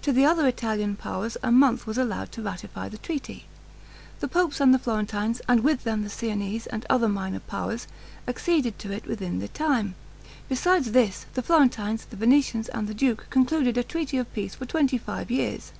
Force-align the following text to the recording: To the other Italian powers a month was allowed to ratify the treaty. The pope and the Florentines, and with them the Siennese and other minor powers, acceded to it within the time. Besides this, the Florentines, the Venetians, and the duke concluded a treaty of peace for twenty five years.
To 0.00 0.12
the 0.14 0.24
other 0.24 0.46
Italian 0.48 0.96
powers 0.96 1.36
a 1.42 1.52
month 1.52 1.86
was 1.86 1.98
allowed 1.98 2.32
to 2.32 2.40
ratify 2.40 2.88
the 2.88 2.96
treaty. 2.96 3.44
The 4.20 4.26
pope 4.26 4.58
and 4.60 4.72
the 4.72 4.78
Florentines, 4.78 5.42
and 5.46 5.62
with 5.62 5.84
them 5.84 6.02
the 6.04 6.08
Siennese 6.08 6.66
and 6.68 6.86
other 6.88 7.06
minor 7.06 7.40
powers, 7.40 7.86
acceded 8.26 8.78
to 8.78 8.90
it 8.90 9.06
within 9.06 9.40
the 9.40 9.48
time. 9.48 9.94
Besides 10.48 10.92
this, 10.92 11.26
the 11.34 11.42
Florentines, 11.42 12.06
the 12.06 12.16
Venetians, 12.16 12.70
and 12.70 12.88
the 12.88 12.94
duke 12.94 13.26
concluded 13.28 13.76
a 13.76 13.84
treaty 13.84 14.16
of 14.16 14.32
peace 14.32 14.54
for 14.54 14.64
twenty 14.64 14.96
five 14.96 15.30
years. 15.30 15.72